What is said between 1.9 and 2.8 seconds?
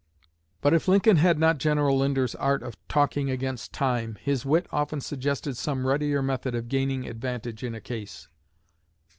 Linder's art of